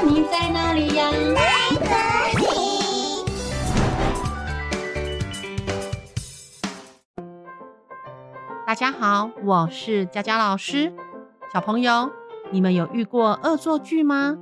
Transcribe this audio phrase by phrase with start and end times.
[0.00, 1.10] 你在哪里呀？
[8.66, 10.92] 大家好，我是佳佳老师。
[11.52, 12.10] 小朋友，
[12.50, 14.38] 你们有遇过恶作剧吗？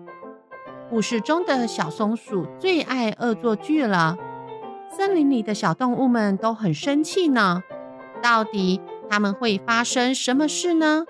[0.89, 4.17] 故事中的小松鼠最爱恶作剧了。
[4.97, 7.63] 森林里的小动物们都很生气呢。
[8.23, 11.05] 到底他们会发生什么事呢？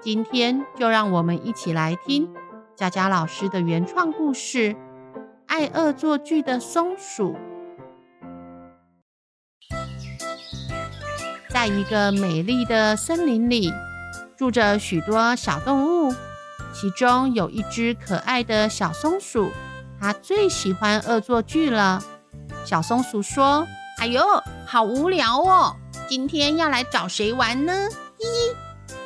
[0.00, 2.32] 今天就让我们一起来听
[2.80, 4.72] 佳佳老师的原创故事
[5.46, 7.34] 《爱恶作剧的松鼠》。
[11.50, 13.70] 在一个美丽的森林里，
[14.34, 16.14] 住着许多小动物，
[16.72, 19.50] 其中有一只可爱的小松鼠，
[20.00, 22.02] 它最喜欢恶作剧了。
[22.64, 23.66] 小松鼠说
[24.00, 24.22] ：“哎呦，
[24.64, 25.76] 好无聊哦！
[26.08, 27.74] 今天要来找谁玩呢？”
[28.18, 28.56] 嘿嘿。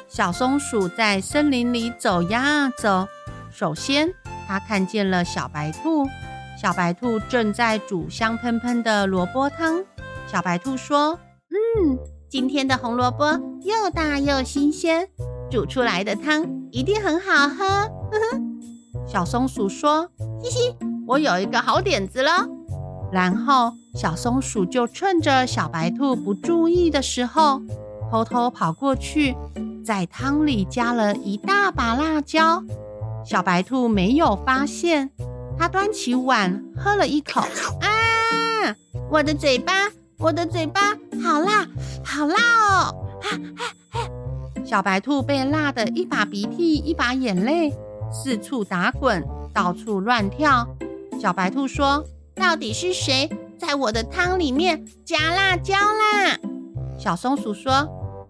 [0.06, 3.09] 小松鼠在森林里走呀走，
[3.54, 4.12] 首先
[4.48, 6.04] 它看见了小白兔，
[6.60, 9.84] 小白兔正在煮香喷喷的萝卜汤。
[10.26, 11.20] 小白兔说
[11.87, 11.96] ：“嗯。”
[12.29, 13.26] 今天的红萝卜
[13.62, 15.09] 又大又新鲜，
[15.48, 17.64] 煮出来的汤一定很好喝。
[17.64, 18.40] 呵呵，
[19.06, 20.10] 小松鼠说
[20.42, 20.76] ：“嘻嘻，
[21.07, 22.48] 我有一个好点子了。”
[23.12, 27.62] 然后小松鼠就趁着小白兔不注意的时候，
[28.10, 29.36] 偷偷跑过去，
[29.84, 32.64] 在汤里加了一大把辣椒。
[33.24, 35.10] 小白兔没有发现，
[35.58, 38.76] 它端起碗喝了一口，啊，
[39.10, 39.72] 我的嘴巴！
[40.16, 40.80] 我的嘴巴
[41.22, 41.66] 好辣，
[42.04, 42.95] 好辣哦！
[43.20, 44.08] 哈哈哈！
[44.64, 47.74] 小白兔被辣得一把鼻涕一把眼泪，
[48.12, 50.66] 四处打滚，到处乱跳。
[51.20, 52.04] 小白兔说
[52.36, 56.38] ：“到底是谁在我的汤里面加辣椒啦？”
[56.96, 57.72] 小松鼠说：“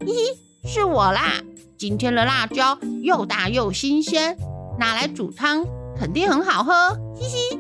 [0.01, 1.43] 嘿嘿，是我啦！
[1.77, 4.37] 今天的辣椒又大又新鲜，
[4.79, 5.65] 拿来煮汤
[5.99, 6.73] 肯定很好喝。”
[7.15, 7.59] 嘻嘻。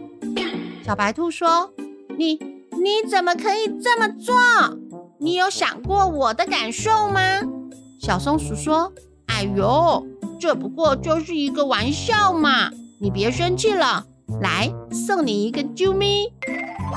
[0.85, 1.73] 小白兔说
[2.19, 2.39] ：“你。”
[2.85, 4.35] 你怎么可以这么做？
[5.19, 7.21] 你有想过我的感受吗？
[7.99, 8.93] 小松鼠说
[9.27, 10.05] ：“哎呦，
[10.39, 12.71] 这不过就是一个玩笑嘛，
[13.01, 14.05] 你别生气了。
[14.43, 16.31] 来，送你一个啾咪。”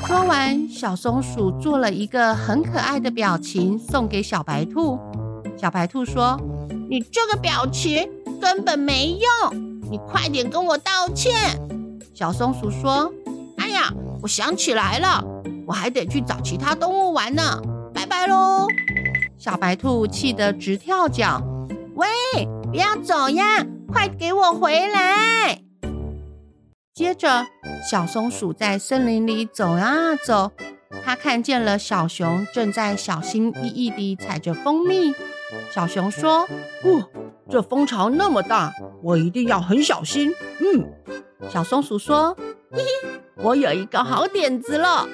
[0.06, 4.98] 说完，小松鼠做了一个很可爱的表情，送给小白兔。
[5.56, 6.38] 小白兔说
[6.90, 11.34] ：“你这个表情根本没用，你快点跟我道歉。”
[12.14, 13.12] 小松鼠说
[13.58, 15.24] ：“哎呀，我想起来了。”
[15.66, 17.60] 我还得去找其他动物玩呢，
[17.92, 18.66] 拜拜喽！
[19.36, 21.42] 小白兔气得直跳脚。
[21.94, 22.08] 喂，
[22.70, 25.60] 不要走呀，快给我回来！
[26.94, 27.46] 接着，
[27.90, 30.52] 小松鼠在森林里走啊走，
[31.04, 35.12] 它看见了小熊正在小心翼翼地采着蜂蜜。
[35.70, 36.48] 小熊说
[36.82, 37.04] ：“哦，
[37.50, 38.72] 这蜂巢那么大，
[39.02, 40.84] 我一定要很小心。”嗯，
[41.48, 42.36] 小松鼠说
[42.70, 45.08] ：“嘿嘿，我有一个好点子了。”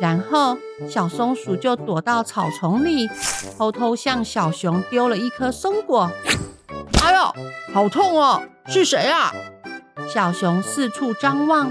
[0.00, 0.58] 然后，
[0.88, 3.08] 小松鼠就躲到草丛里，
[3.56, 6.10] 偷偷向小熊丢了一颗松果。
[7.04, 7.34] 哎呦，
[7.72, 8.42] 好痛哦！
[8.66, 9.32] 是谁啊？
[10.08, 11.70] 小熊四处张望，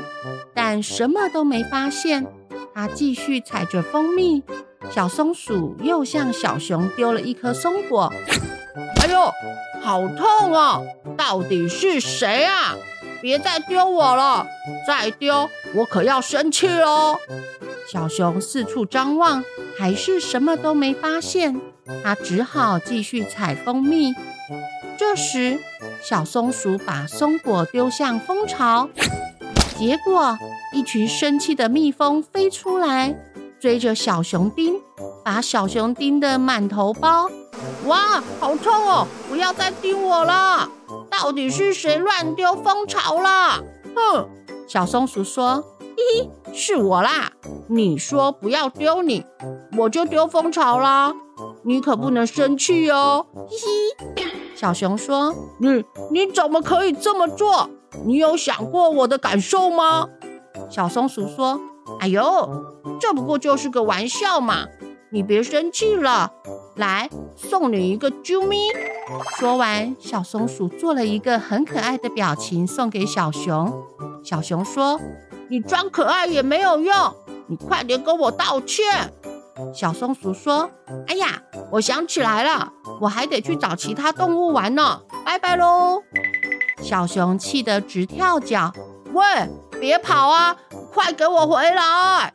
[0.54, 2.26] 但什么都没发现。
[2.74, 4.44] 它继续采着蜂蜜。
[4.90, 8.12] 小松鼠又向小熊丢了一颗松果。
[9.12, 9.34] 哟，
[9.82, 10.86] 好痛哦！
[11.18, 12.76] 到底是谁啊？
[13.22, 14.48] 别再丢我了，
[14.88, 17.20] 再丢我可要生气喽！
[17.92, 19.44] 小熊四处张望，
[19.78, 21.60] 还是什么都没发现。
[22.04, 24.14] 它只好继续采蜂蜜。
[24.98, 25.60] 这时，
[26.02, 28.88] 小松鼠把松果丢向蜂巢，
[29.78, 30.38] 结果
[30.74, 33.16] 一群生气的蜜蜂飞出来，
[33.60, 34.76] 追着小熊叮，
[35.24, 37.30] 把小熊叮得满头包。
[37.86, 39.08] 哇，好痛哦！
[39.30, 40.70] 不要再叮我了！
[41.10, 43.64] 到底是谁乱丢蜂巢了？
[43.96, 44.30] 哼！
[44.68, 45.64] 小松鼠说。
[45.98, 47.32] 嘿嘿，是我啦！
[47.68, 49.24] 你说不要丢你，
[49.78, 51.14] 我就丢蜂巢啦！
[51.64, 53.28] 你可不能生气哦！
[53.36, 53.58] 嘿
[54.16, 57.70] 嘿，小熊说：“你你怎么可以这么做？
[58.06, 60.08] 你有想过我的感受吗？”
[60.72, 61.60] 小松鼠说
[62.00, 62.66] ：“哎呦，
[63.00, 64.66] 这不过就是个玩笑嘛！
[65.12, 66.32] 你别生气了，
[66.82, 68.58] 来，送你一个啾咪。”
[69.40, 73.72] 说完，小松鼠做了一个很可爱的表情，送给小熊。
[74.22, 75.00] 小熊说。
[75.50, 76.96] 你装可爱也没有用，
[77.48, 78.86] 你快点跟我道歉。
[79.74, 80.72] 小松鼠说
[81.08, 81.42] ：“哎呀，
[81.74, 86.02] 我想起来了，我还得去找其他动物玩呢，拜拜喽。”
[86.82, 88.72] 小熊气得直跳脚
[89.12, 89.24] ：“喂，
[89.78, 90.56] 别跑啊，
[90.94, 92.34] 快给我回来！”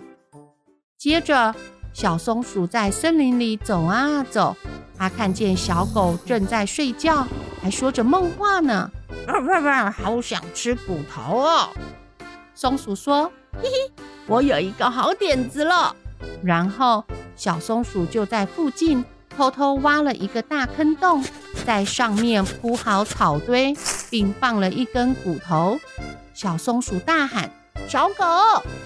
[1.01, 1.55] 接着，
[1.97, 4.55] 小松鼠在森林里走啊走，
[4.99, 7.27] 它看见小狗正在睡觉，
[7.63, 8.91] 还说着梦话呢。
[9.97, 11.71] 好想吃骨头哦。
[12.55, 15.97] 松鼠说：“嘿嘿，我有一个好点子了。”
[16.45, 17.03] 然后
[17.35, 19.03] 小松鼠就在附近
[19.35, 21.25] 偷偷挖了一个大坑洞，
[21.65, 23.75] 在上面铺好草堆，
[24.11, 25.79] 并放了一根骨头。
[26.35, 27.51] 小松鼠大喊
[27.89, 28.23] ：“小狗，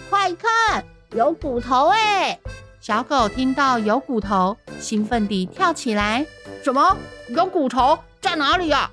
[0.08, 2.38] 快看，有骨头哎！”
[2.80, 6.24] 小狗听到有骨头，兴奋地跳起来
[6.64, 6.96] ：“什么？
[7.28, 8.90] 有骨头在哪里呀？”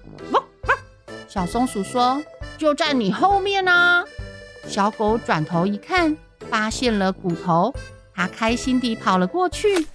[1.30, 2.22] 小松鼠说
[2.60, 4.04] ：“就在你后面呢。”
[4.68, 6.18] 小狗转头一看，
[6.50, 7.74] 发现了骨头，
[8.13, 9.88] 它开心地跑了过去。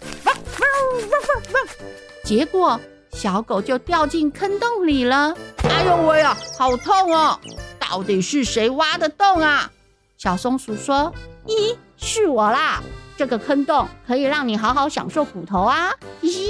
[2.24, 2.80] 结果
[3.12, 5.36] 小狗就掉进坑洞里了。
[5.68, 7.38] 哎呦喂啊，好痛哦！
[7.78, 9.70] 到底是谁挖的洞啊？
[10.16, 11.12] 小松鼠说
[11.46, 12.82] ：“咦，是我啦！
[13.22, 15.92] 这个坑洞可以让你好好享受骨头啊！”
[16.22, 16.44] 咦，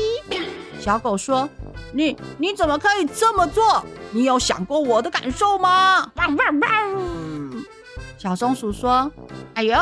[0.81, 1.47] 小狗说
[1.93, 3.85] ：“你你怎么可以这么做？
[4.11, 7.63] 你有想过我的感受吗？”汪汪汪
[8.17, 9.13] 小松鼠说
[9.53, 9.77] ：“哎呦，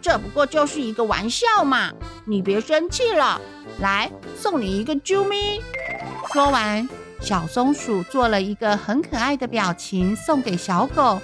[0.00, 1.92] 这不过就是一个玩笑嘛，
[2.24, 3.38] 你别生气了。
[3.80, 5.60] 来，送你一个啾咪。”
[6.32, 6.88] 说完，
[7.20, 11.20] 小松鼠做了一个很可爱的表情送给小狗。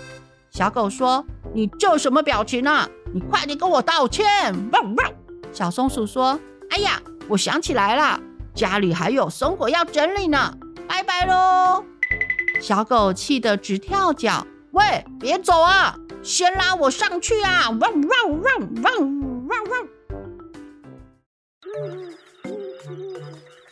[0.50, 1.24] 小狗说
[1.54, 2.86] ：“你这什么表情啊？
[3.12, 4.26] 你快点跟我道歉！”
[4.72, 5.12] 汪汪
[5.52, 6.38] 小松鼠说
[6.70, 8.20] ：“哎呀，我想起来了，
[8.54, 10.54] 家里还有松果要整理呢。
[10.86, 11.84] 拜拜喽！”
[12.60, 17.70] 小狗气得直跳脚：“喂，别走啊！”先拉我上去啊！
[17.70, 19.88] 汪汪汪汪汪汪！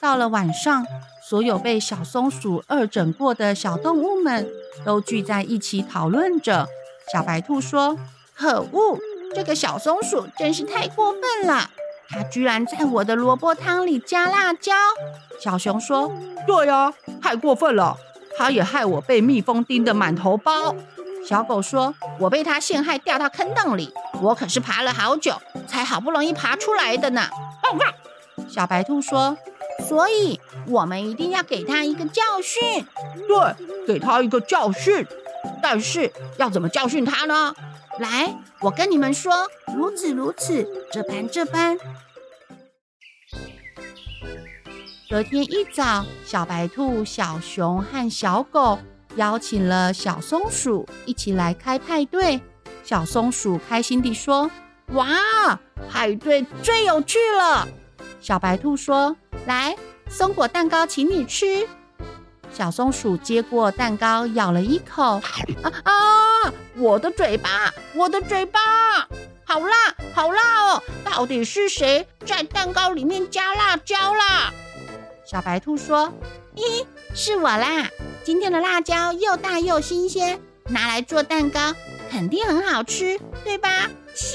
[0.01, 0.87] 到了晚上，
[1.29, 4.49] 所有被小松鼠恶整过的小动物们
[4.85, 6.69] 都聚在一起讨论着。
[7.13, 7.99] 小白兔说
[8.33, 8.99] ：“可恶，
[9.37, 11.69] 这个小松鼠真是太过分了！
[12.09, 14.73] 它居然在我的萝卜汤里加辣椒。”
[15.39, 16.11] 小熊说
[16.49, 16.91] ：“对呀，
[17.21, 17.99] 太过分了！
[18.39, 20.75] 它也害我被蜜蜂叮得满头包。”
[21.23, 23.93] 小狗说：“我被它陷害，掉到坑洞里，
[24.23, 25.35] 我可是爬了好久，
[25.69, 27.29] 才好不容易爬出来的呢。”
[28.49, 29.37] 小白兔说
[29.87, 32.87] ：“所以我们一定要给它一个教训。”
[33.29, 35.07] 对，给它一个教训。
[35.63, 37.55] 但是要怎么教训它呢？
[37.99, 39.33] 来，我跟你们说，
[39.75, 41.79] 如此如此，这般这般。
[45.09, 48.79] 隔天一早，小白兔、小熊和小狗。
[49.17, 52.39] 邀请了小松鼠一起来开派对。
[52.85, 54.51] 小松鼠开心地说
[54.93, 55.59] ：“哇，
[55.89, 57.67] 派对最有趣了！”
[58.21, 59.17] 小白兔说
[59.47, 59.75] ：“来，
[60.11, 61.67] 松果蛋糕，请你吃。”
[62.53, 65.21] 小松鼠接过蛋糕，咬了一口，
[65.63, 65.93] 啊啊！
[66.77, 68.61] 我的嘴巴，我的嘴巴，
[69.45, 70.83] 好辣，好辣哦！
[71.05, 74.53] 到底是谁在蛋糕里面加辣椒啦？
[75.25, 76.13] 小白兔说
[76.57, 76.85] ：“咦，
[77.15, 77.89] 是我啦！
[78.25, 81.75] 今天的辣椒又大又新鲜，拿来做蛋糕
[82.11, 84.35] 肯定很好吃，对吧？”嘻。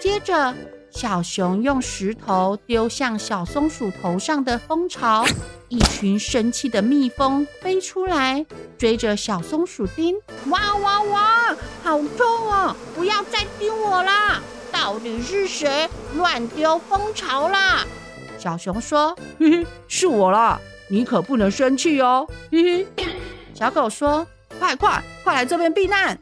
[0.00, 0.54] 接着，
[0.92, 5.24] 小熊用石头丢向小松鼠头上的蜂巢，
[5.68, 8.44] 一群生气的蜜蜂飞出来，
[8.76, 10.14] 追着小松鼠叮。
[10.48, 11.56] 哇哇哇！
[11.82, 12.76] 好痛啊！
[12.94, 14.40] 不要再叮我啦！
[14.70, 17.84] 到底是谁乱丢蜂巢啦？
[18.38, 23.06] 小熊说：“嘿嘿，是我啦，你可不能生气哦。”嘿嘿，
[23.54, 24.26] 小狗说
[24.60, 26.18] ：“快快快来这边避难！”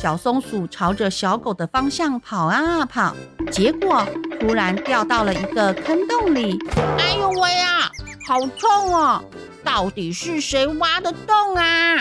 [0.00, 3.16] 小松鼠朝着小狗的方向跑啊跑，
[3.50, 4.06] 结果
[4.38, 6.56] 突然掉到了一个坑洞里。
[6.98, 7.90] 哎呦喂啊，
[8.24, 9.20] 好痛哦！
[9.64, 11.98] 到底是谁挖的洞啊？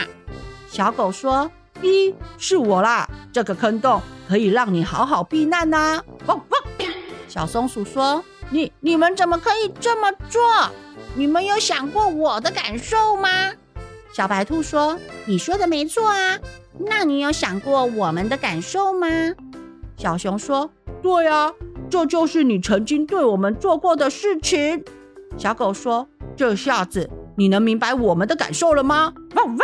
[0.68, 1.50] 小狗说
[1.82, 4.00] ：“咦，是我啦，这个坑洞
[4.30, 6.62] 可以让你好好避难呐。”汪汪！
[7.28, 8.24] 小松鼠说。
[8.50, 10.42] 你你们怎么可以这么做？
[11.16, 13.52] 你们有想过我的感受吗？
[14.18, 14.98] 小白兔说
[15.30, 16.40] ：“你说的没错啊，
[16.88, 19.08] 那你有想过我们的感受吗？”
[19.96, 20.72] 小熊说
[21.04, 21.54] ：“对啊，
[21.88, 24.84] 这就是你曾经对我们做过的事情。”
[25.38, 29.60] 小狗说：“这下子你能明白我们的感受了吗？”汪汪！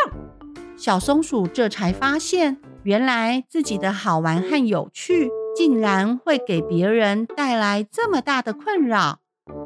[0.78, 5.32] 小松鼠这才发现，原来自己的好玩和有趣。
[5.56, 9.18] 竟然会给别人带来这么大的困扰，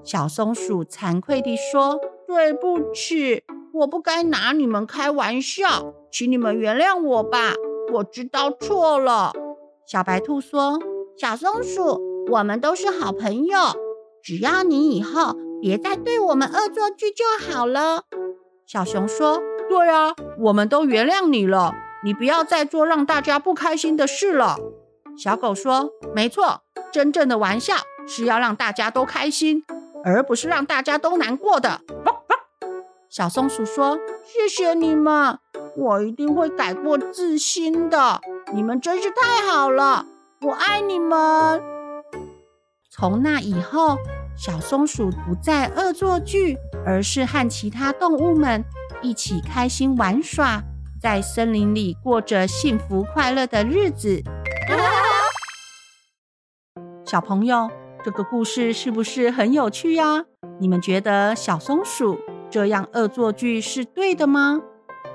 [0.05, 3.43] 小松鼠惭愧地说：“对不起，
[3.77, 7.53] 我不该拿你们开玩笑，请你们原谅我吧，
[7.93, 9.33] 我知道错了。”
[9.85, 10.79] 小白兔说
[11.15, 13.57] ：“小松鼠，我们都是好朋友，
[14.23, 18.03] 只要你以后别再对我们恶作剧就好了。”
[18.65, 24.57] 小熊说：“对啊，我们都原谅你了，你不要再做让大家不开心的事了。”
[25.15, 27.75] 小狗说：“没错，真正的玩笑
[28.07, 29.63] 是要让大家都开心，
[30.03, 31.81] 而不是让大家都难过的。”。
[33.09, 35.39] 小松鼠说：“谢谢你们，
[35.77, 38.19] 我一定会改过自新的。
[38.53, 40.05] 你们真是太好了，
[40.41, 41.63] 我爱你们。
[42.91, 43.97] 从那以后，
[44.35, 48.65] 小松鼠不再恶作剧，而是和其他动物们
[49.01, 50.61] 一起开心玩耍，
[51.01, 54.21] 在森林里过着幸福快乐的日子。
[57.05, 57.69] 小朋友，
[58.03, 60.25] 这个故事是不是很有趣呀？
[60.59, 64.61] 你们觉得小松鼠这样恶作剧是对的吗？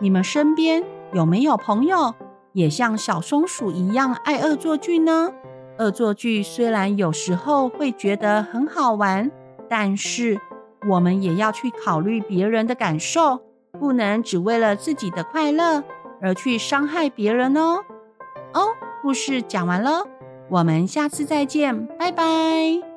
[0.01, 2.15] 你们身边有没有朋友
[2.53, 5.31] 也像小松鼠一样爱恶作剧呢？
[5.79, 9.31] 恶作剧虽然有时候会觉得很好玩，
[9.69, 10.39] 但是
[10.91, 13.41] 我们也要去考虑别人的感受，
[13.79, 15.83] 不能只为了自己的快乐
[16.21, 17.79] 而去伤害别人哦。
[18.53, 18.69] 哦，
[19.01, 20.05] 故事讲完了。
[20.51, 22.92] 我们下次再见，拜拜。